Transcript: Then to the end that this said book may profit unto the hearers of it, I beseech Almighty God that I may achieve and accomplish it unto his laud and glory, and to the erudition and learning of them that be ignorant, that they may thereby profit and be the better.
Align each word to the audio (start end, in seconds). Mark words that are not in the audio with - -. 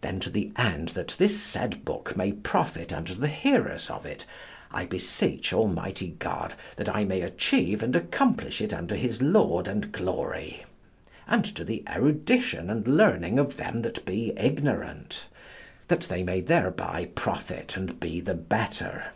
Then 0.00 0.18
to 0.20 0.30
the 0.30 0.50
end 0.56 0.88
that 0.96 1.14
this 1.18 1.42
said 1.42 1.84
book 1.84 2.16
may 2.16 2.32
profit 2.32 2.90
unto 2.90 3.12
the 3.12 3.28
hearers 3.28 3.90
of 3.90 4.06
it, 4.06 4.24
I 4.70 4.86
beseech 4.86 5.52
Almighty 5.52 6.16
God 6.18 6.54
that 6.76 6.88
I 6.88 7.04
may 7.04 7.20
achieve 7.20 7.82
and 7.82 7.94
accomplish 7.94 8.62
it 8.62 8.72
unto 8.72 8.94
his 8.94 9.20
laud 9.20 9.68
and 9.68 9.92
glory, 9.92 10.64
and 11.28 11.44
to 11.54 11.64
the 11.64 11.84
erudition 11.86 12.70
and 12.70 12.88
learning 12.88 13.38
of 13.38 13.58
them 13.58 13.82
that 13.82 14.06
be 14.06 14.32
ignorant, 14.38 15.26
that 15.88 16.04
they 16.04 16.22
may 16.22 16.40
thereby 16.40 17.10
profit 17.14 17.76
and 17.76 18.00
be 18.00 18.22
the 18.22 18.32
better. 18.34 19.10